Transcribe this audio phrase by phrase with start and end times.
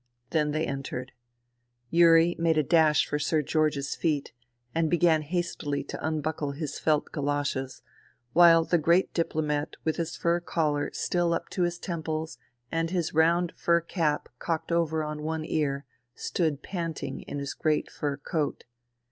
[0.31, 1.11] Then they entered.
[1.91, 4.33] Yuri made a dash for Sir George's feet,
[4.73, 7.83] and began hastily to unbuckle his felt goloshes,
[8.33, 11.77] while the great diplomat with his fur collar still up THE REVOLUTION 85 to his
[11.79, 12.37] temples
[12.71, 18.17] and his round fur cap cocked over one ear stood panting in his great fur
[18.17, 18.63] coat.